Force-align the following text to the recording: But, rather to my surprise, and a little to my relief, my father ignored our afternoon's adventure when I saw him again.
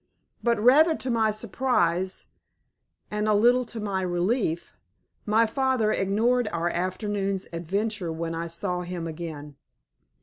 But, 0.41 0.59
rather 0.59 0.95
to 0.95 1.11
my 1.11 1.29
surprise, 1.29 2.25
and 3.11 3.27
a 3.27 3.35
little 3.35 3.63
to 3.65 3.79
my 3.79 4.01
relief, 4.01 4.73
my 5.27 5.45
father 5.45 5.91
ignored 5.91 6.47
our 6.51 6.69
afternoon's 6.69 7.47
adventure 7.53 8.11
when 8.11 8.33
I 8.33 8.47
saw 8.47 8.81
him 8.81 9.05
again. 9.05 9.57